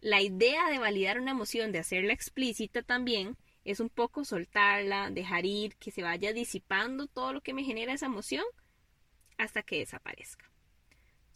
la 0.00 0.22
idea 0.22 0.70
de 0.70 0.78
validar 0.78 1.18
una 1.18 1.32
emoción, 1.32 1.72
de 1.72 1.80
hacerla 1.80 2.12
explícita 2.12 2.82
también, 2.82 3.36
es 3.64 3.80
un 3.80 3.90
poco 3.90 4.24
soltarla, 4.24 5.10
dejar 5.10 5.44
ir, 5.44 5.74
que 5.74 5.90
se 5.90 6.04
vaya 6.04 6.32
disipando 6.32 7.08
todo 7.08 7.32
lo 7.32 7.40
que 7.40 7.52
me 7.52 7.64
genera 7.64 7.94
esa 7.94 8.06
emoción 8.06 8.44
hasta 9.38 9.64
que 9.64 9.78
desaparezca. 9.78 10.47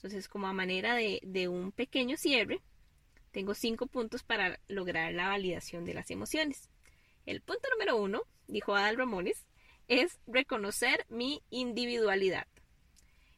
Entonces, 0.03 0.29
como 0.29 0.49
a 0.49 0.53
manera 0.53 0.97
de, 0.97 1.21
de 1.23 1.47
un 1.47 1.71
pequeño 1.71 2.17
cierre, 2.17 2.61
tengo 3.31 3.55
cinco 3.55 3.87
puntos 3.87 4.25
para 4.25 4.59
lograr 4.67 5.13
la 5.15 5.29
validación 5.29 5.85
de 5.85 5.95
las 5.95 6.11
emociones. 6.11 6.69
El 7.25 7.41
punto 7.41 7.69
número 7.71 7.97
uno, 7.97 8.23
dijo 8.49 8.75
Adal 8.75 8.97
Ramones, 8.97 9.47
es 9.87 10.19
reconocer 10.27 11.07
mi 11.09 11.41
individualidad. 11.51 12.49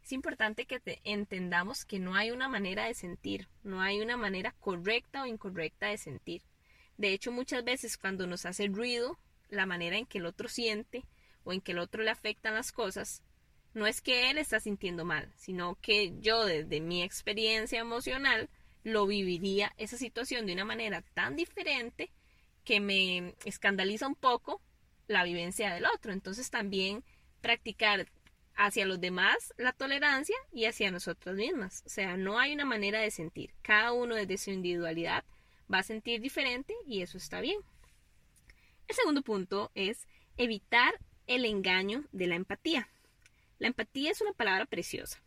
Es 0.02 0.12
importante 0.12 0.64
que 0.64 0.80
entendamos 1.04 1.84
que 1.84 1.98
no 1.98 2.14
hay 2.14 2.30
una 2.30 2.48
manera 2.48 2.86
de 2.86 2.94
sentir, 2.94 3.48
no 3.62 3.82
hay 3.82 4.00
una 4.00 4.16
manera 4.16 4.54
correcta 4.58 5.22
o 5.22 5.26
incorrecta 5.26 5.88
de 5.88 5.98
sentir. 5.98 6.42
De 6.96 7.12
hecho, 7.12 7.30
muchas 7.30 7.62
veces 7.62 7.98
cuando 7.98 8.26
nos 8.26 8.46
hace 8.46 8.68
ruido 8.68 9.18
la 9.50 9.66
manera 9.66 9.98
en 9.98 10.06
que 10.06 10.18
el 10.18 10.26
otro 10.26 10.48
siente 10.48 11.04
o 11.44 11.52
en 11.52 11.60
que 11.60 11.72
el 11.72 11.78
otro 11.78 12.02
le 12.02 12.10
afectan 12.10 12.54
las 12.54 12.72
cosas, 12.72 13.22
no 13.74 13.86
es 13.86 14.00
que 14.00 14.30
él 14.30 14.38
está 14.38 14.60
sintiendo 14.60 15.04
mal, 15.04 15.30
sino 15.36 15.76
que 15.80 16.14
yo 16.20 16.44
desde 16.44 16.80
mi 16.80 17.02
experiencia 17.02 17.80
emocional 17.80 18.48
lo 18.84 19.06
viviría 19.06 19.72
esa 19.76 19.96
situación 19.96 20.46
de 20.46 20.52
una 20.52 20.64
manera 20.64 21.02
tan 21.14 21.36
diferente 21.36 22.10
que 22.64 22.80
me 22.80 23.34
escandaliza 23.44 24.06
un 24.06 24.14
poco 24.14 24.62
la 25.06 25.24
vivencia 25.24 25.72
del 25.74 25.86
otro. 25.86 26.12
Entonces 26.12 26.50
también 26.50 27.04
practicar 27.40 28.06
hacia 28.56 28.86
los 28.86 29.00
demás 29.00 29.52
la 29.56 29.72
tolerancia 29.72 30.36
y 30.52 30.66
hacia 30.66 30.90
nosotros 30.90 31.34
mismas. 31.34 31.82
O 31.86 31.88
sea, 31.88 32.16
no 32.16 32.38
hay 32.38 32.52
una 32.52 32.64
manera 32.64 33.00
de 33.00 33.10
sentir. 33.10 33.52
Cada 33.62 33.92
uno 33.92 34.14
desde 34.14 34.38
su 34.38 34.50
individualidad 34.50 35.24
va 35.72 35.78
a 35.78 35.82
sentir 35.82 36.20
diferente 36.20 36.74
y 36.86 37.02
eso 37.02 37.18
está 37.18 37.40
bien. 37.40 37.58
El 38.86 38.94
segundo 38.94 39.22
punto 39.22 39.70
es 39.74 40.06
evitar 40.36 40.94
el 41.26 41.44
engaño 41.44 42.04
de 42.12 42.26
la 42.26 42.34
empatía. 42.36 42.88
La 43.58 43.68
empatía 43.68 44.10
es 44.10 44.20
una 44.20 44.32
palabra 44.32 44.66
preciosa 44.66 45.22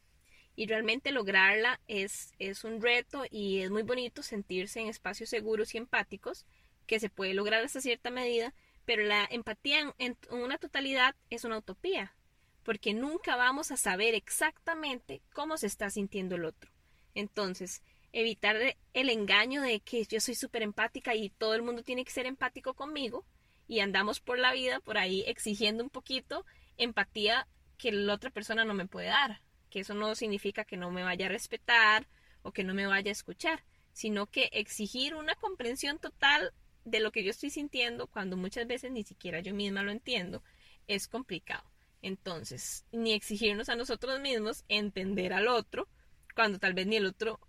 y 0.56 0.66
realmente 0.66 1.12
lograrla 1.12 1.80
es, 1.88 2.34
es 2.40 2.64
un 2.64 2.82
reto 2.82 3.24
y 3.30 3.60
es 3.60 3.70
muy 3.70 3.84
bonito 3.84 4.24
sentirse 4.24 4.80
en 4.80 4.88
espacios 4.88 5.30
seguros 5.30 5.74
y 5.74 5.78
empáticos 5.78 6.46
que 6.88 7.00
se 7.00 7.10
puede 7.10 7.34
lograr 7.34 7.64
hasta 7.64 7.82
cierta 7.82 8.10
medida, 8.10 8.54
pero 8.86 9.04
la 9.04 9.28
empatía 9.30 9.94
en, 10.00 10.18
una 10.32 10.58
totalidad 10.58 11.16
es 11.30 11.44
una 11.44 11.60
utopía, 11.60 12.16
porque 12.64 12.94
nunca 12.94 13.36
vamos 13.36 13.72
a 13.72 13.78
saber 13.78 14.16
exactamente 14.16 15.22
cómo 15.34 15.58
se 15.58 15.68
está 15.68 15.90
sintiendo 15.90 16.36
el 16.36 16.46
otro. 16.46 16.72
Entonces, 17.14 17.84
evitar 18.14 18.58
el 18.94 19.10
engaño 19.10 19.62
de 19.62 19.80
que 19.82 20.06
yo 20.06 20.20
soy 20.20 20.36
súper 20.36 20.64
empática 20.64 21.14
y 21.14 21.30
todo 21.30 21.54
el 21.54 21.62
mundo 21.62 21.84
tiene 21.84 22.04
que 22.04 22.12
ser 22.12 22.26
empático 22.26 22.74
conmigo 22.74 23.26
y 23.68 23.82
andamos 23.82 24.22
por 24.22 24.40
la 24.40 24.54
vida 24.54 24.80
por 24.80 24.98
ahí 24.98 25.24
exigiendo 25.28 25.84
un 25.84 25.90
poquito 25.90 26.46
empatía 26.78 27.48
que 27.78 27.92
la 27.92 28.14
otra 28.14 28.30
persona 28.30 28.66
no 28.66 28.74
me 28.74 28.88
puede 28.88 29.08
dar, 29.08 29.42
que 29.70 29.82
eso 29.82 29.94
no 29.94 30.16
significa 30.16 30.66
que 30.66 30.78
no 30.78 30.92
me 30.92 31.04
vaya 31.04 31.28
a 31.28 31.30
respetar 31.30 32.08
o 32.42 32.52
que 32.52 32.64
no 32.64 32.74
me 32.74 32.88
vaya 32.88 33.10
a 33.10 33.14
escuchar, 33.14 33.64
sino 33.94 34.28
que 34.28 34.50
exigir 34.54 35.16
una 35.16 35.36
comprensión 35.36 36.00
total 36.00 36.54
de 36.86 37.00
lo 37.00 37.12
que 37.12 37.24
yo 37.24 37.32
estoy 37.32 37.50
sintiendo 37.50 38.08
cuando 38.08 38.38
muchas 38.38 38.66
veces 38.66 38.92
ni 38.92 39.04
siquiera 39.04 39.42
yo 39.42 39.54
misma 39.54 39.84
lo 39.84 39.92
entiendo, 39.92 40.44
es 40.88 41.08
complicado. 41.08 41.70
Entonces, 42.02 42.86
ni 42.92 43.14
exigirnos 43.14 43.70
a 43.70 43.76
nosotros 43.76 44.20
mismos 44.22 44.64
entender 44.70 45.34
al 45.34 45.48
otro 45.48 45.88
cuando 46.36 46.60
tal 46.60 46.74
vez 46.74 46.88
ni 46.88 46.96
el 46.96 47.06
otro 47.06 47.40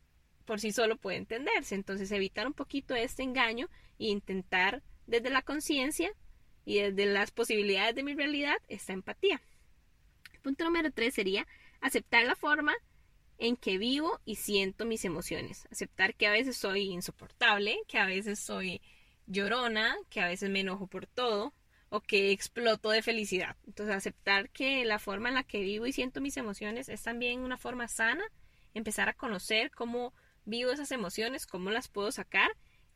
por 0.44 0.60
sí 0.60 0.72
solo 0.72 0.96
puede 0.96 1.18
entenderse. 1.18 1.74
Entonces, 1.74 2.10
evitar 2.10 2.46
un 2.46 2.54
poquito 2.54 2.94
este 2.94 3.22
engaño 3.22 3.68
e 3.98 4.06
intentar 4.06 4.82
desde 5.06 5.30
la 5.30 5.42
conciencia 5.42 6.10
y 6.64 6.78
desde 6.80 7.06
las 7.06 7.30
posibilidades 7.30 7.94
de 7.94 8.02
mi 8.02 8.14
realidad 8.14 8.56
esta 8.68 8.92
empatía. 8.92 9.40
Punto 10.48 10.64
número 10.64 10.90
tres 10.90 11.12
sería 11.12 11.46
aceptar 11.82 12.24
la 12.24 12.34
forma 12.34 12.74
en 13.36 13.54
que 13.54 13.76
vivo 13.76 14.18
y 14.24 14.36
siento 14.36 14.86
mis 14.86 15.04
emociones. 15.04 15.68
Aceptar 15.70 16.14
que 16.14 16.26
a 16.26 16.30
veces 16.30 16.56
soy 16.56 16.84
insoportable, 16.84 17.76
que 17.86 17.98
a 17.98 18.06
veces 18.06 18.38
soy 18.38 18.80
llorona, 19.26 19.94
que 20.08 20.22
a 20.22 20.26
veces 20.26 20.48
me 20.48 20.60
enojo 20.60 20.86
por 20.86 21.06
todo 21.06 21.52
o 21.90 22.00
que 22.00 22.32
exploto 22.32 22.88
de 22.88 23.02
felicidad. 23.02 23.58
Entonces 23.66 23.94
aceptar 23.94 24.48
que 24.48 24.86
la 24.86 24.98
forma 24.98 25.28
en 25.28 25.34
la 25.34 25.42
que 25.42 25.60
vivo 25.60 25.84
y 25.84 25.92
siento 25.92 26.22
mis 26.22 26.38
emociones 26.38 26.88
es 26.88 27.02
también 27.02 27.40
una 27.40 27.58
forma 27.58 27.86
sana, 27.86 28.24
empezar 28.72 29.10
a 29.10 29.12
conocer 29.12 29.70
cómo 29.70 30.14
vivo 30.46 30.70
esas 30.70 30.92
emociones, 30.92 31.44
cómo 31.44 31.70
las 31.70 31.88
puedo 31.88 32.10
sacar 32.10 32.48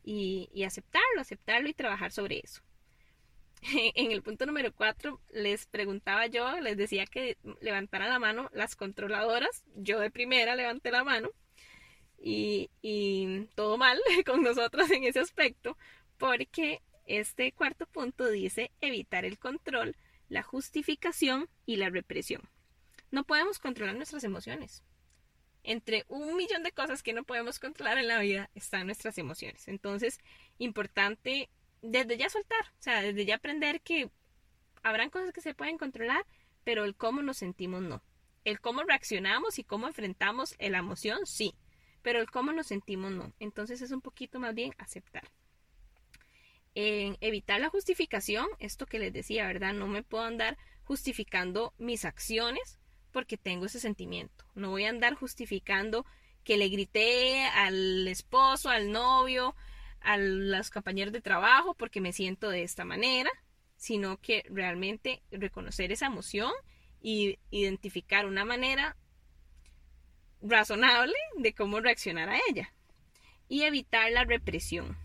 y, 0.03 0.49
y 0.51 0.63
aceptarlo, 0.63 1.21
aceptarlo 1.21 1.69
y 1.69 1.75
trabajar 1.75 2.11
sobre 2.11 2.39
eso. 2.43 2.63
En 3.95 4.11
el 4.11 4.21
punto 4.21 4.45
número 4.45 4.73
cuatro 4.73 5.21
les 5.31 5.65
preguntaba 5.65 6.27
yo, 6.27 6.59
les 6.59 6.77
decía 6.77 7.05
que 7.05 7.37
levantaran 7.61 8.09
la 8.09 8.19
mano 8.19 8.49
las 8.53 8.75
controladoras, 8.75 9.63
yo 9.75 9.99
de 9.99 10.11
primera 10.11 10.55
levanté 10.55 10.91
la 10.91 11.03
mano 11.03 11.29
y, 12.21 12.69
y 12.81 13.47
todo 13.55 13.77
mal 13.77 13.99
con 14.25 14.43
nosotros 14.43 14.89
en 14.91 15.03
ese 15.03 15.19
aspecto, 15.19 15.77
porque 16.17 16.81
este 17.05 17.51
cuarto 17.51 17.85
punto 17.85 18.29
dice 18.29 18.71
evitar 18.81 19.25
el 19.25 19.37
control, 19.37 19.95
la 20.29 20.43
justificación 20.43 21.49
y 21.65 21.77
la 21.77 21.89
represión. 21.89 22.41
No 23.11 23.23
podemos 23.23 23.59
controlar 23.59 23.95
nuestras 23.95 24.23
emociones. 24.23 24.83
Entre 25.63 26.03
un 26.09 26.35
millón 26.35 26.63
de 26.63 26.71
cosas 26.71 27.03
que 27.03 27.13
no 27.13 27.23
podemos 27.23 27.59
controlar 27.59 27.97
en 27.97 28.07
la 28.07 28.19
vida 28.19 28.49
están 28.53 28.87
nuestras 28.87 29.17
emociones. 29.17 29.67
Entonces, 29.67 30.19
importante 30.57 31.49
desde 31.83 32.17
ya 32.17 32.29
soltar, 32.29 32.65
o 32.79 32.81
sea, 32.81 33.03
desde 33.03 33.25
ya 33.25 33.35
aprender 33.35 33.81
que 33.81 34.09
habrán 34.81 35.11
cosas 35.11 35.31
que 35.31 35.41
se 35.41 35.53
pueden 35.53 35.77
controlar, 35.77 36.25
pero 36.63 36.83
el 36.83 36.95
cómo 36.95 37.21
nos 37.21 37.37
sentimos 37.37 37.83
no. 37.83 38.01
El 38.43 38.59
cómo 38.59 38.81
reaccionamos 38.83 39.59
y 39.59 39.63
cómo 39.63 39.87
enfrentamos 39.87 40.55
la 40.57 40.79
emoción, 40.79 41.25
sí, 41.25 41.53
pero 42.01 42.19
el 42.19 42.31
cómo 42.31 42.51
nos 42.51 42.67
sentimos 42.67 43.11
no. 43.11 43.31
Entonces 43.39 43.81
es 43.81 43.91
un 43.91 44.01
poquito 44.01 44.39
más 44.39 44.55
bien 44.55 44.73
aceptar 44.79 45.29
en 46.75 47.17
evitar 47.21 47.59
la 47.59 47.69
justificación, 47.69 48.47
esto 48.59 48.85
que 48.85 48.99
les 48.99 49.13
decía, 49.13 49.45
¿verdad? 49.45 49.73
No 49.73 49.87
me 49.87 50.03
puedo 50.03 50.23
andar 50.23 50.57
justificando 50.83 51.73
mis 51.77 52.05
acciones 52.05 52.79
porque 53.11 53.37
tengo 53.37 53.65
ese 53.65 53.79
sentimiento. 53.79 54.45
No 54.55 54.71
voy 54.71 54.85
a 54.85 54.89
andar 54.89 55.13
justificando 55.13 56.05
que 56.43 56.57
le 56.57 56.69
grité 56.69 57.45
al 57.45 58.07
esposo, 58.07 58.69
al 58.69 58.91
novio, 58.91 59.55
a 60.03 60.17
los 60.17 60.69
compañeros 60.69 61.13
de 61.13 61.21
trabajo 61.21 61.73
porque 61.75 62.01
me 62.01 62.13
siento 62.13 62.49
de 62.49 62.63
esta 62.63 62.85
manera, 62.85 63.29
sino 63.75 64.17
que 64.17 64.43
realmente 64.49 65.21
reconocer 65.31 65.91
esa 65.91 66.07
emoción 66.07 66.51
y 67.01 67.39
identificar 67.51 68.25
una 68.25 68.45
manera 68.45 68.95
razonable 70.41 71.15
de 71.37 71.53
cómo 71.53 71.79
reaccionar 71.79 72.29
a 72.29 72.39
ella 72.49 72.73
y 73.47 73.63
evitar 73.63 74.11
la 74.11 74.23
represión 74.23 74.97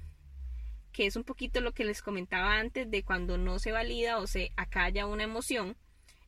que 0.98 1.06
es 1.06 1.14
un 1.14 1.22
poquito 1.22 1.60
lo 1.60 1.72
que 1.72 1.84
les 1.84 2.02
comentaba 2.02 2.58
antes 2.58 2.90
de 2.90 3.04
cuando 3.04 3.38
no 3.38 3.60
se 3.60 3.70
valida 3.70 4.18
o 4.18 4.26
se 4.26 4.50
acalla 4.56 5.06
una 5.06 5.22
emoción, 5.22 5.76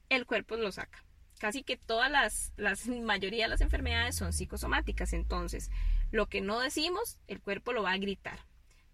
el 0.09 0.27
cuerpo 0.27 0.57
lo 0.57 0.71
saca. 0.71 1.05
Casi 1.41 1.65
que 1.65 1.77
todas 1.77 2.09
las, 2.09 2.53
la 2.57 2.77
mayoría 3.03 3.47
de 3.47 3.49
las 3.49 3.63
enfermedades 3.63 4.15
son 4.15 4.33
psicosomáticas, 4.33 5.13
entonces 5.13 5.71
lo 6.13 6.29
que 6.29 6.41
no 6.41 6.61
decimos, 6.61 7.19
el 7.27 7.41
cuerpo 7.41 7.73
lo 7.73 7.83
va 7.83 7.91
a 7.91 7.99
gritar. 7.99 8.39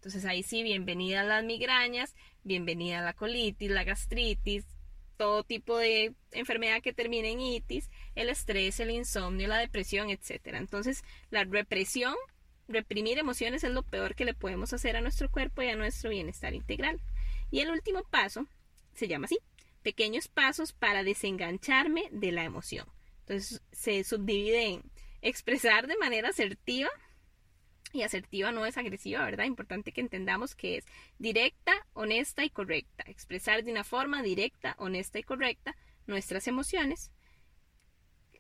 Entonces 0.06 0.30
ahí 0.30 0.44
sí, 0.44 0.62
bienvenida 0.62 1.22
a 1.22 1.24
las 1.24 1.42
migrañas, 1.42 2.14
bienvenida 2.44 3.00
a 3.00 3.02
la 3.02 3.12
colitis, 3.12 3.68
la 3.68 3.82
gastritis, 3.82 4.64
todo 5.16 5.42
tipo 5.42 5.76
de 5.78 6.14
enfermedad 6.30 6.80
que 6.80 6.92
termine 6.92 7.32
en 7.32 7.40
itis, 7.40 7.90
el 8.14 8.28
estrés, 8.28 8.78
el 8.78 8.92
insomnio, 8.92 9.48
la 9.48 9.58
depresión, 9.58 10.08
etc. 10.10 10.54
Entonces 10.54 11.02
la 11.30 11.42
represión 11.42 12.14
reprimir 12.68 13.18
emociones 13.18 13.64
es 13.64 13.72
lo 13.72 13.82
peor 13.82 14.14
que 14.14 14.24
le 14.24 14.32
podemos 14.32 14.72
hacer 14.72 14.96
a 14.96 15.00
nuestro 15.00 15.28
cuerpo 15.28 15.62
y 15.62 15.70
a 15.70 15.74
nuestro 15.74 16.10
bienestar 16.10 16.54
integral. 16.54 17.00
Y 17.50 17.58
el 17.58 17.72
último 17.72 18.04
paso 18.04 18.46
se 18.94 19.08
llama 19.08 19.24
así, 19.24 19.40
pequeños 19.82 20.28
pasos 20.28 20.72
para 20.72 21.02
desengancharme 21.02 22.10
de 22.12 22.30
la 22.30 22.44
emoción. 22.44 22.86
Entonces 23.22 23.60
se 23.72 24.04
subdivide 24.04 24.66
en 24.68 24.82
expresar 25.20 25.88
de 25.88 25.96
manera 25.96 26.28
asertiva, 26.28 26.90
y 27.96 28.02
asertiva 28.02 28.52
no 28.52 28.66
es 28.66 28.76
agresiva, 28.76 29.24
¿verdad? 29.24 29.44
Importante 29.44 29.92
que 29.92 30.00
entendamos 30.00 30.54
que 30.54 30.78
es 30.78 30.84
directa, 31.18 31.72
honesta 31.92 32.44
y 32.44 32.50
correcta. 32.50 33.04
Expresar 33.06 33.64
de 33.64 33.72
una 33.72 33.84
forma 33.84 34.22
directa, 34.22 34.74
honesta 34.78 35.18
y 35.18 35.22
correcta 35.22 35.76
nuestras 36.06 36.46
emociones. 36.46 37.10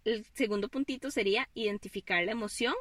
El 0.04 0.24
segundo 0.34 0.68
puntito 0.68 1.10
sería 1.10 1.48
identificar 1.54 2.22
la 2.24 2.32
emoción 2.32 2.74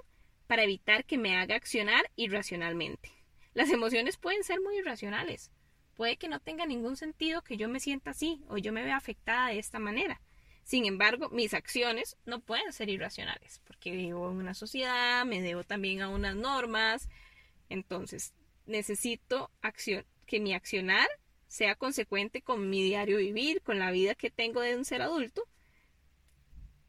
para 0.47 0.63
evitar 0.63 1.05
que 1.05 1.17
me 1.17 1.37
haga 1.37 1.55
accionar 1.55 2.11
irracionalmente. 2.15 3.11
Las 3.53 3.69
emociones 3.69 4.17
pueden 4.17 4.43
ser 4.43 4.61
muy 4.61 4.77
irracionales. 4.77 5.51
Puede 5.95 6.17
que 6.17 6.27
no 6.27 6.39
tenga 6.39 6.65
ningún 6.65 6.97
sentido 6.97 7.41
que 7.41 7.57
yo 7.57 7.69
me 7.69 7.79
sienta 7.79 8.11
así 8.11 8.43
o 8.49 8.57
yo 8.57 8.73
me 8.73 8.83
vea 8.83 8.97
afectada 8.97 9.47
de 9.47 9.59
esta 9.59 9.79
manera. 9.79 10.21
Sin 10.65 10.87
embargo, 10.87 11.29
mis 11.29 11.53
acciones 11.53 12.17
no 12.25 12.39
pueden 12.39 12.73
ser 12.73 12.89
irracionales 12.89 13.61
porque 13.67 13.91
vivo 13.91 14.31
en 14.31 14.37
una 14.37 14.55
sociedad, 14.55 15.23
me 15.23 15.39
debo 15.39 15.63
también 15.63 16.01
a 16.01 16.09
unas 16.09 16.35
normas. 16.35 17.07
Entonces, 17.69 18.33
necesito 18.65 19.51
acción, 19.61 20.05
que 20.25 20.39
mi 20.39 20.55
accionar 20.55 21.07
sea 21.47 21.75
consecuente 21.75 22.41
con 22.41 22.67
mi 22.67 22.83
diario 22.83 23.19
vivir, 23.19 23.61
con 23.61 23.77
la 23.77 23.91
vida 23.91 24.15
que 24.15 24.31
tengo 24.31 24.59
de 24.61 24.75
un 24.75 24.85
ser 24.85 25.03
adulto. 25.03 25.47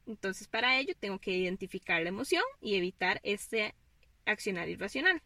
Entonces, 0.07 0.49
para 0.49 0.79
ello 0.79 0.95
tengo 0.99 1.19
que 1.19 1.33
identificar 1.33 2.01
la 2.01 2.09
emoción 2.09 2.45
y 2.63 2.77
evitar 2.77 3.21
este 3.25 3.75
accionar 4.25 4.71
irracional. 4.71 5.23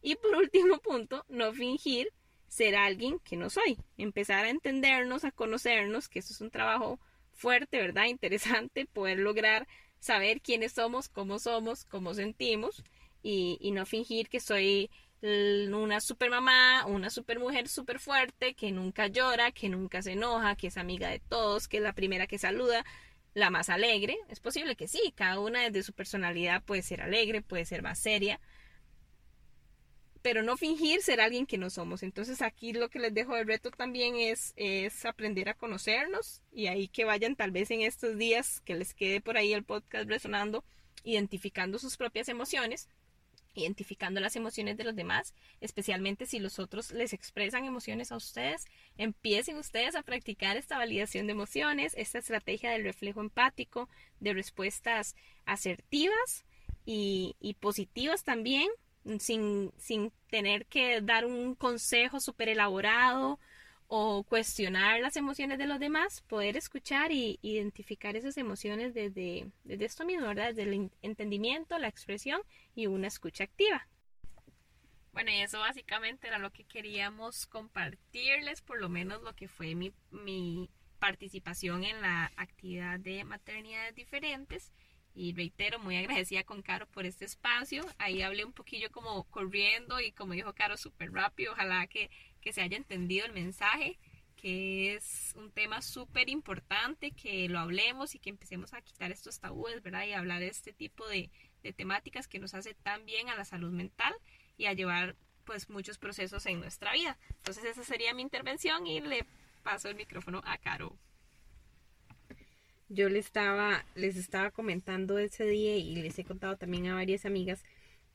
Y 0.00 0.14
por 0.14 0.36
último 0.36 0.78
punto, 0.78 1.24
no 1.28 1.52
fingir 1.52 2.12
ser 2.46 2.76
alguien 2.76 3.18
que 3.18 3.36
no 3.36 3.50
soy. 3.50 3.78
Empezar 3.96 4.44
a 4.44 4.50
entendernos, 4.50 5.24
a 5.24 5.32
conocernos, 5.32 6.08
que 6.08 6.20
eso 6.20 6.32
es 6.32 6.40
un 6.40 6.52
trabajo 6.52 7.00
fuerte, 7.34 7.78
¿verdad? 7.78 8.06
Interesante, 8.06 8.86
poder 8.86 9.18
lograr 9.18 9.66
saber 10.00 10.40
quiénes 10.40 10.72
somos, 10.72 11.08
cómo 11.08 11.38
somos, 11.38 11.84
cómo 11.84 12.14
sentimos 12.14 12.82
y, 13.22 13.58
y 13.60 13.70
no 13.70 13.86
fingir 13.86 14.28
que 14.28 14.40
soy 14.40 14.90
una 15.22 16.00
super 16.00 16.28
mamá, 16.28 16.84
una 16.86 17.08
super 17.08 17.38
mujer 17.38 17.68
súper 17.68 17.98
fuerte, 17.98 18.54
que 18.54 18.70
nunca 18.72 19.06
llora, 19.06 19.52
que 19.52 19.70
nunca 19.70 20.02
se 20.02 20.12
enoja, 20.12 20.54
que 20.54 20.66
es 20.66 20.76
amiga 20.76 21.08
de 21.08 21.18
todos, 21.18 21.66
que 21.66 21.78
es 21.78 21.82
la 21.82 21.94
primera 21.94 22.26
que 22.26 22.38
saluda, 22.38 22.84
la 23.32 23.48
más 23.48 23.70
alegre. 23.70 24.18
Es 24.28 24.40
posible 24.40 24.76
que 24.76 24.86
sí, 24.86 25.14
cada 25.16 25.40
una 25.40 25.62
desde 25.62 25.82
su 25.82 25.94
personalidad 25.94 26.62
puede 26.62 26.82
ser 26.82 27.00
alegre, 27.00 27.40
puede 27.40 27.64
ser 27.64 27.82
más 27.82 27.98
seria, 27.98 28.38
pero 30.24 30.42
no 30.42 30.56
fingir 30.56 31.02
ser 31.02 31.20
alguien 31.20 31.44
que 31.44 31.58
no 31.58 31.68
somos. 31.68 32.02
Entonces 32.02 32.40
aquí 32.40 32.72
lo 32.72 32.88
que 32.88 32.98
les 32.98 33.12
dejo 33.12 33.34
de 33.34 33.44
reto 33.44 33.70
también 33.70 34.16
es, 34.16 34.54
es 34.56 35.04
aprender 35.04 35.50
a 35.50 35.54
conocernos 35.54 36.40
y 36.50 36.68
ahí 36.68 36.88
que 36.88 37.04
vayan 37.04 37.36
tal 37.36 37.50
vez 37.50 37.70
en 37.70 37.82
estos 37.82 38.16
días 38.16 38.62
que 38.62 38.74
les 38.74 38.94
quede 38.94 39.20
por 39.20 39.36
ahí 39.36 39.52
el 39.52 39.64
podcast 39.64 40.08
resonando, 40.08 40.64
identificando 41.04 41.78
sus 41.78 41.98
propias 41.98 42.30
emociones 42.30 42.88
identificando 43.56 44.18
las 44.18 44.34
emociones 44.34 44.76
de 44.76 44.82
los 44.82 44.96
demás, 44.96 45.32
especialmente 45.60 46.26
si 46.26 46.40
los 46.40 46.58
otros 46.58 46.90
les 46.90 47.12
expresan 47.12 47.66
emociones 47.66 48.10
a 48.10 48.16
ustedes, 48.16 48.64
empiecen 48.96 49.58
ustedes 49.58 49.94
a 49.94 50.02
practicar 50.02 50.56
esta 50.56 50.76
validación 50.76 51.28
de 51.28 51.34
emociones, 51.34 51.94
esta 51.96 52.18
estrategia 52.18 52.72
del 52.72 52.82
reflejo 52.82 53.20
empático, 53.20 53.88
de 54.18 54.32
respuestas 54.32 55.14
asertivas 55.44 56.44
y, 56.84 57.36
y 57.38 57.54
positivas 57.54 58.24
también, 58.24 58.68
sin, 59.18 59.72
sin 59.76 60.12
tener 60.28 60.66
que 60.66 61.00
dar 61.00 61.24
un 61.26 61.54
consejo 61.54 62.20
súper 62.20 62.48
elaborado 62.48 63.38
o 63.86 64.24
cuestionar 64.24 65.00
las 65.00 65.16
emociones 65.16 65.58
de 65.58 65.66
los 65.66 65.78
demás, 65.78 66.22
poder 66.22 66.56
escuchar 66.56 67.12
y 67.12 67.38
identificar 67.42 68.16
esas 68.16 68.36
emociones 68.38 68.94
desde, 68.94 69.50
desde 69.62 69.84
esto 69.84 70.04
mismo, 70.04 70.26
¿verdad? 70.26 70.48
Desde 70.48 70.62
el 70.62 70.90
entendimiento, 71.02 71.78
la 71.78 71.88
expresión 71.88 72.40
y 72.74 72.86
una 72.86 73.08
escucha 73.08 73.44
activa. 73.44 73.86
Bueno, 75.12 75.30
y 75.30 75.42
eso 75.42 75.60
básicamente 75.60 76.26
era 76.26 76.38
lo 76.38 76.50
que 76.50 76.64
queríamos 76.64 77.46
compartirles, 77.46 78.62
por 78.62 78.80
lo 78.80 78.88
menos 78.88 79.22
lo 79.22 79.32
que 79.36 79.46
fue 79.46 79.76
mi, 79.76 79.92
mi 80.10 80.68
participación 80.98 81.84
en 81.84 82.00
la 82.00 82.32
actividad 82.36 82.98
de 82.98 83.22
maternidades 83.22 83.94
diferentes. 83.94 84.72
Y 85.14 85.32
reitero, 85.32 85.78
muy 85.78 85.96
agradecida 85.96 86.42
con 86.42 86.60
Caro 86.62 86.86
por 86.86 87.06
este 87.06 87.24
espacio. 87.24 87.86
Ahí 87.98 88.22
hablé 88.22 88.44
un 88.44 88.52
poquillo 88.52 88.90
como 88.90 89.22
corriendo 89.24 90.00
y 90.00 90.10
como 90.10 90.32
dijo 90.32 90.52
Caro, 90.54 90.76
súper 90.76 91.12
rápido. 91.12 91.52
Ojalá 91.52 91.86
que, 91.86 92.10
que 92.40 92.52
se 92.52 92.62
haya 92.62 92.76
entendido 92.76 93.24
el 93.24 93.32
mensaje, 93.32 93.98
que 94.34 94.94
es 94.94 95.32
un 95.36 95.52
tema 95.52 95.82
súper 95.82 96.28
importante, 96.28 97.12
que 97.12 97.48
lo 97.48 97.60
hablemos 97.60 98.16
y 98.16 98.18
que 98.18 98.30
empecemos 98.30 98.74
a 98.74 98.82
quitar 98.82 99.12
estos 99.12 99.38
tabúes, 99.38 99.82
¿verdad? 99.82 100.04
Y 100.04 100.14
hablar 100.14 100.40
de 100.40 100.48
este 100.48 100.72
tipo 100.72 101.06
de, 101.06 101.30
de 101.62 101.72
temáticas 101.72 102.26
que 102.26 102.40
nos 102.40 102.54
hace 102.54 102.74
tan 102.74 103.06
bien 103.06 103.28
a 103.28 103.36
la 103.36 103.44
salud 103.44 103.70
mental 103.70 104.14
y 104.56 104.66
a 104.66 104.72
llevar 104.72 105.14
pues 105.44 105.70
muchos 105.70 105.98
procesos 105.98 106.44
en 106.46 106.58
nuestra 106.58 106.92
vida. 106.92 107.16
Entonces 107.36 107.64
esa 107.64 107.84
sería 107.84 108.14
mi 108.14 108.22
intervención 108.22 108.86
y 108.86 109.00
le 109.00 109.24
paso 109.62 109.88
el 109.88 109.94
micrófono 109.94 110.42
a 110.44 110.58
Caro 110.58 110.98
yo 112.88 113.08
les 113.08 113.26
estaba, 113.26 113.84
les 113.94 114.16
estaba 114.16 114.50
comentando 114.50 115.18
ese 115.18 115.44
día 115.44 115.76
y 115.76 115.96
les 115.96 116.18
he 116.18 116.24
contado 116.24 116.56
también 116.56 116.86
a 116.86 116.94
varias 116.94 117.24
amigas 117.24 117.62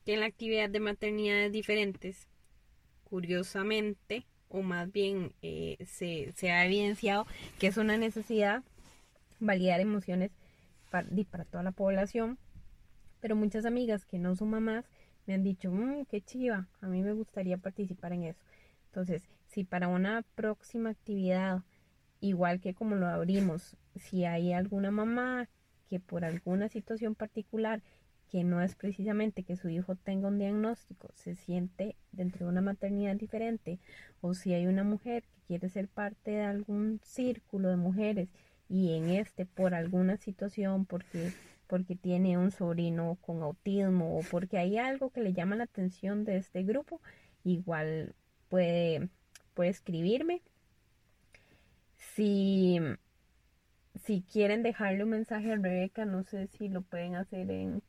que 0.06 0.14
en 0.14 0.22
la 0.22 0.28
actividad 0.28 0.70
de 0.70 0.80
maternidades 0.80 1.52
diferentes, 1.52 2.28
curiosamente, 3.04 4.26
o 4.48 4.62
más 4.62 4.92
bien 4.92 5.34
eh, 5.42 5.78
se, 5.86 6.32
se, 6.36 6.52
ha 6.52 6.66
evidenciado 6.66 7.28
que 7.60 7.68
es 7.68 7.78
una 7.78 7.98
necesidad 7.98 8.64
validar 9.40 9.80
emociones 9.80 10.32
para, 10.90 11.08
para 11.30 11.46
toda 11.46 11.64
la 11.64 11.72
población, 11.72 12.38
pero 13.22 13.36
muchas 13.36 13.66
amigas 13.66 14.06
que 14.06 14.18
no 14.18 14.36
son 14.36 14.50
mamás 14.50 14.86
me 15.26 15.36
han 15.36 15.44
dicho, 15.44 15.72
mmm, 15.72 16.06
qué 16.06 16.22
chiva, 16.22 16.68
a 16.82 16.88
mí 16.88 17.04
me 17.04 17.14
gustaría 17.14 17.58
participar 17.58 18.14
en 18.14 18.24
eso. 18.24 18.40
Entonces, 18.88 19.22
si 19.48 19.64
para 19.64 19.88
una 19.88 20.24
próxima 20.36 20.90
actividad 20.90 21.62
igual 22.22 22.60
que 22.60 22.74
como 22.74 22.96
lo 22.96 23.08
abrimos, 23.08 23.76
si 23.96 24.26
hay 24.26 24.54
alguna 24.54 24.92
mamá 24.92 25.50
que 25.90 26.00
por 26.00 26.24
alguna 26.24 26.70
situación 26.70 27.16
particular 27.16 27.82
que 28.30 28.44
no 28.44 28.62
es 28.62 28.76
precisamente 28.76 29.44
que 29.44 29.56
su 29.56 29.70
hijo 29.70 29.96
tenga 29.96 30.28
un 30.28 30.38
diagnóstico, 30.38 31.10
se 31.16 31.36
siente 31.36 31.96
dentro 32.12 32.46
de 32.46 32.52
una 32.52 32.62
maternidad 32.62 33.16
diferente, 33.16 33.80
o 34.22 34.36
si 34.36 34.54
hay 34.54 34.68
una 34.68 34.84
mujer 34.84 35.24
que 35.24 35.42
quiere 35.48 35.70
ser 35.70 35.88
parte 35.88 36.32
de 36.32 36.44
algún 36.44 37.00
círculo 37.04 37.70
de 37.70 37.78
mujeres 37.78 38.30
y 38.70 38.94
en 38.94 39.10
este 39.10 39.48
por 39.48 39.74
alguna 39.74 40.18
situación, 40.18 40.86
porque, 40.86 41.32
porque 41.66 41.96
tiene 41.96 42.38
un 42.38 42.52
sobrino 42.52 43.18
con 43.22 43.42
autismo 43.42 44.20
o 44.20 44.22
porque 44.30 44.60
hay 44.60 44.78
algo 44.78 45.10
que 45.10 45.22
le 45.22 45.34
llama 45.34 45.56
la 45.56 45.64
atención 45.64 46.24
de 46.24 46.38
este 46.38 46.62
grupo, 46.62 47.02
igual 47.44 48.14
puede, 48.48 49.10
puede 49.56 49.72
escribirme 49.72 50.44
si, 52.16 52.80
si 54.04 54.22
quieren 54.22 54.64
dejarle 54.64 55.04
un 55.04 55.12
mensaje 55.12 55.54
a 55.54 55.56
Rebeca, 55.56 56.06
no 56.06 56.24
sé 56.24 56.48
si 56.48 56.70
lo 56.70 56.82
pueden 56.82 57.16
hacer 57.16 57.50
en, 57.52 57.82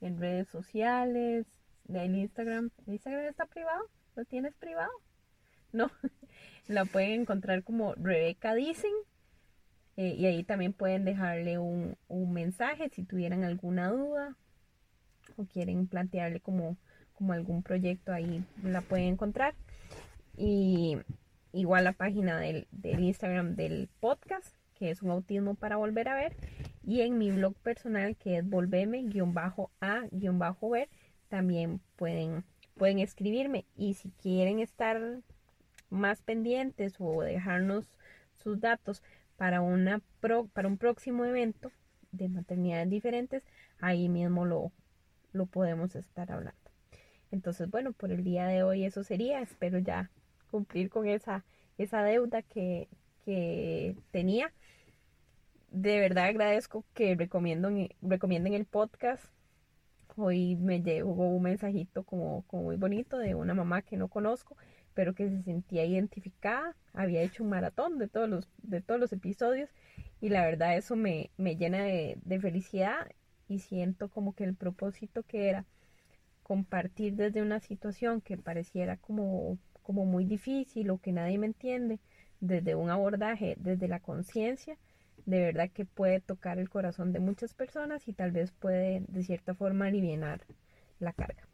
en 0.00 0.20
redes 0.20 0.48
sociales, 0.48 1.46
en 1.88 2.16
Instagram. 2.16 2.70
¿El 2.86 2.94
Instagram 2.94 3.26
está 3.26 3.46
privado? 3.46 3.88
¿Lo 4.14 4.24
tienes 4.24 4.54
privado? 4.54 4.90
No, 5.72 5.90
la 6.68 6.84
pueden 6.84 7.22
encontrar 7.22 7.62
como 7.62 7.94
Rebeca 7.94 8.54
Dicen. 8.54 8.92
Eh, 9.96 10.14
y 10.18 10.26
ahí 10.26 10.44
también 10.44 10.74
pueden 10.74 11.06
dejarle 11.06 11.58
un, 11.58 11.96
un, 12.08 12.32
mensaje 12.34 12.90
si 12.90 13.02
tuvieran 13.02 13.44
alguna 13.44 13.88
duda 13.88 14.36
o 15.36 15.46
quieren 15.46 15.86
plantearle 15.86 16.40
como, 16.40 16.76
como 17.14 17.32
algún 17.32 17.62
proyecto 17.62 18.12
ahí 18.12 18.44
la 18.62 18.82
pueden 18.82 19.06
encontrar. 19.06 19.54
Y 20.36 20.98
igual 21.56 21.84
la 21.84 21.92
página 21.92 22.38
del, 22.38 22.66
Instagram 22.82 23.56
del 23.56 23.88
podcast, 24.00 24.54
que 24.74 24.90
es 24.90 25.02
un 25.02 25.10
autismo 25.10 25.54
para 25.54 25.76
volver 25.76 26.08
a 26.08 26.14
ver, 26.14 26.36
y 26.82 27.00
en 27.00 27.18
mi 27.18 27.30
blog 27.30 27.54
personal, 27.56 28.16
que 28.16 28.38
es 28.38 28.48
volveme-a-ver, 28.48 30.88
también 31.28 31.80
pueden, 31.96 32.44
pueden 32.76 32.98
escribirme. 32.98 33.64
Y 33.76 33.94
si 33.94 34.10
quieren 34.10 34.60
estar 34.60 35.20
más 35.90 36.22
pendientes 36.22 36.94
o 36.98 37.22
dejarnos 37.22 37.90
sus 38.36 38.60
datos 38.60 39.02
para, 39.36 39.60
una 39.60 40.00
para 40.20 40.68
un 40.68 40.78
próximo 40.78 41.24
evento 41.24 41.72
de 42.12 42.28
maternidades 42.28 42.90
diferentes, 42.90 43.42
ahí 43.80 44.08
mismo 44.08 44.44
lo, 44.44 44.72
lo 45.32 45.46
podemos 45.46 45.96
estar 45.96 46.30
hablando. 46.30 46.60
Entonces, 47.30 47.70
bueno, 47.70 47.92
por 47.92 48.12
el 48.12 48.22
día 48.22 48.46
de 48.46 48.62
hoy 48.62 48.84
eso 48.84 49.02
sería. 49.02 49.40
Espero 49.40 49.78
ya 49.78 50.10
cumplir 50.50 50.90
con 50.90 51.06
esa, 51.06 51.44
esa 51.78 52.02
deuda 52.02 52.42
que, 52.42 52.88
que 53.24 53.96
tenía. 54.10 54.52
De 55.70 56.00
verdad 56.00 56.26
agradezco 56.26 56.84
que 56.94 57.14
recomienden, 57.14 57.90
recomienden 58.02 58.54
el 58.54 58.64
podcast. 58.64 59.24
Hoy 60.16 60.56
me 60.56 60.82
llegó 60.82 61.28
un 61.28 61.42
mensajito 61.42 62.02
como, 62.04 62.42
como 62.46 62.64
muy 62.64 62.76
bonito 62.76 63.18
de 63.18 63.34
una 63.34 63.52
mamá 63.52 63.82
que 63.82 63.96
no 63.98 64.08
conozco, 64.08 64.56
pero 64.94 65.14
que 65.14 65.28
se 65.28 65.42
sentía 65.42 65.84
identificada. 65.84 66.74
Había 66.94 67.22
hecho 67.22 67.42
un 67.44 67.50
maratón 67.50 67.98
de 67.98 68.08
todos 68.08 68.28
los, 68.28 68.48
de 68.58 68.80
todos 68.80 68.98
los 68.98 69.12
episodios 69.12 69.68
y 70.20 70.30
la 70.30 70.44
verdad 70.46 70.76
eso 70.76 70.96
me, 70.96 71.30
me 71.36 71.56
llena 71.56 71.82
de, 71.82 72.18
de 72.24 72.40
felicidad 72.40 73.08
y 73.48 73.58
siento 73.60 74.08
como 74.08 74.34
que 74.34 74.44
el 74.44 74.54
propósito 74.54 75.22
que 75.22 75.48
era 75.48 75.66
compartir 76.42 77.14
desde 77.16 77.42
una 77.42 77.60
situación 77.60 78.20
que 78.20 78.38
pareciera 78.38 78.96
como 78.96 79.58
como 79.86 80.04
muy 80.04 80.24
difícil 80.24 80.90
o 80.90 80.98
que 80.98 81.12
nadie 81.12 81.38
me 81.38 81.46
entiende, 81.46 82.00
desde 82.40 82.74
un 82.74 82.90
abordaje, 82.90 83.54
desde 83.60 83.86
la 83.86 84.00
conciencia, 84.00 84.76
de 85.26 85.40
verdad 85.40 85.70
que 85.70 85.84
puede 85.84 86.20
tocar 86.20 86.58
el 86.58 86.68
corazón 86.68 87.12
de 87.12 87.20
muchas 87.20 87.54
personas 87.54 88.08
y 88.08 88.12
tal 88.12 88.32
vez 88.32 88.50
puede 88.50 89.04
de 89.06 89.22
cierta 89.22 89.54
forma 89.54 89.86
aliviar 89.86 90.40
la 90.98 91.12
carga. 91.12 91.46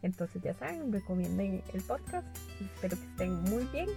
Entonces 0.00 0.40
ya 0.42 0.54
saben, 0.54 0.92
recomienden 0.92 1.62
el 1.74 1.82
podcast, 1.82 2.26
espero 2.60 2.96
que 2.96 3.06
estén 3.06 3.42
muy 3.42 3.64
bien 3.72 3.88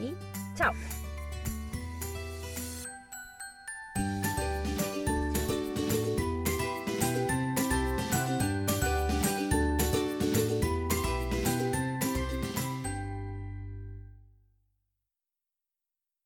y 0.00 0.14
chao. 0.56 0.72